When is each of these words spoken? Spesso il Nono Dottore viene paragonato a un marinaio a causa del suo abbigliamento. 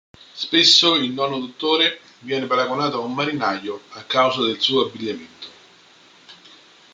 Spesso 0.33 0.95
il 0.95 1.11
Nono 1.11 1.37
Dottore 1.37 1.99
viene 2.21 2.47
paragonato 2.47 2.97
a 2.97 3.05
un 3.05 3.13
marinaio 3.13 3.81
a 3.89 4.01
causa 4.01 4.41
del 4.43 4.59
suo 4.59 4.87
abbigliamento. 4.87 5.47